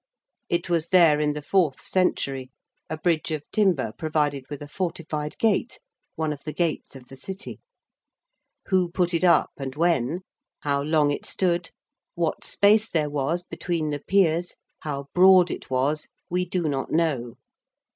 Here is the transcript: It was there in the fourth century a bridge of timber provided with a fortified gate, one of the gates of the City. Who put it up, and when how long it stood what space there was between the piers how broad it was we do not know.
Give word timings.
It 0.49 0.67
was 0.67 0.87
there 0.87 1.19
in 1.19 1.33
the 1.33 1.43
fourth 1.43 1.79
century 1.83 2.49
a 2.89 2.97
bridge 2.97 3.29
of 3.29 3.43
timber 3.51 3.91
provided 3.95 4.49
with 4.49 4.63
a 4.63 4.67
fortified 4.67 5.37
gate, 5.37 5.79
one 6.15 6.33
of 6.33 6.43
the 6.43 6.53
gates 6.53 6.95
of 6.95 7.05
the 7.07 7.15
City. 7.15 7.59
Who 8.69 8.89
put 8.89 9.13
it 9.13 9.23
up, 9.23 9.51
and 9.57 9.75
when 9.75 10.21
how 10.61 10.81
long 10.81 11.11
it 11.11 11.27
stood 11.27 11.69
what 12.15 12.43
space 12.43 12.89
there 12.89 13.11
was 13.11 13.43
between 13.43 13.91
the 13.91 13.99
piers 13.99 14.55
how 14.79 15.05
broad 15.13 15.51
it 15.51 15.69
was 15.69 16.07
we 16.31 16.45
do 16.45 16.63
not 16.67 16.89
know. 16.91 17.35